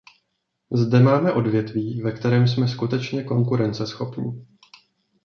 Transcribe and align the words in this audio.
Zde 0.71 0.99
máme 0.99 1.31
odvětví, 1.33 2.01
ve 2.01 2.11
kterém 2.11 2.47
jsme 2.47 2.67
skutečně 2.67 3.23
konkurenceschopní. 3.23 4.47